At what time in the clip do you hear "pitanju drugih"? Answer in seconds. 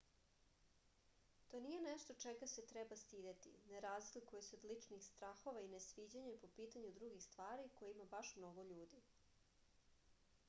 6.55-7.23